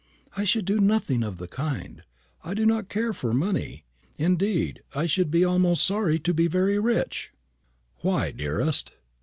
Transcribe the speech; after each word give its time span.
"I 0.35 0.45
should 0.45 0.65
do 0.65 0.79
nothing 0.79 1.21
of 1.21 1.37
the 1.37 1.47
kind. 1.47 2.01
I 2.43 2.55
do 2.55 2.65
not 2.65 2.89
care 2.89 3.13
for 3.13 3.35
money. 3.35 3.85
Indeed, 4.17 4.81
I 4.95 5.05
should 5.05 5.29
be 5.29 5.45
almost 5.45 5.85
sorry 5.85 6.17
to 6.21 6.33
be 6.33 6.47
very 6.47 6.79
rich." 6.79 7.31
"Why, 7.97 8.31
dearest?" 8.31 8.93